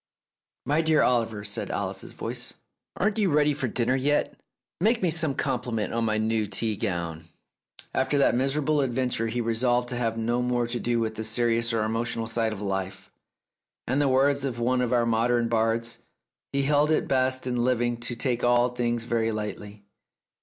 "My 0.65 0.81
dear 0.81 1.03
Oliver," 1.03 1.43
said 1.43 1.69
Alice's 1.69 2.13
voice, 2.13 2.55
"aren't 2.97 3.19
you 3.19 3.29
ready 3.29 3.53
for 3.53 3.67
dinner 3.67 3.95
yet? 3.95 4.41
Make 4.79 5.03
me 5.03 5.11
some 5.11 5.35
compliment 5.35 5.93
on 5.93 6.05
my 6.05 6.17
new 6.17 6.47
tea 6.47 6.75
gown...." 6.75 7.25
After 7.93 8.17
that 8.17 8.33
miserable 8.33 8.81
adventure 8.81 9.27
he 9.27 9.41
resolved 9.41 9.89
to 9.89 9.95
have 9.97 10.17
no 10.17 10.41
more 10.41 10.65
to 10.65 10.79
do 10.79 10.99
with 10.99 11.13
the 11.13 11.23
serious 11.23 11.71
or 11.71 11.83
emotional 11.83 12.25
side 12.25 12.51
of 12.51 12.61
life, 12.63 13.11
and 13.85 13.93
in 13.97 13.99
the 13.99 14.07
words 14.07 14.43
of 14.43 14.57
one 14.59 14.81
of 14.81 14.91
our 14.91 15.05
modern 15.05 15.47
bards 15.47 15.99
"he 16.51 16.63
held 16.63 16.89
it 16.89 17.07
best 17.07 17.45
in 17.45 17.63
living 17.63 17.95
to 17.97 18.15
take 18.15 18.43
all 18.43 18.69
things 18.69 19.03
very 19.03 19.31
lightly." 19.31 19.83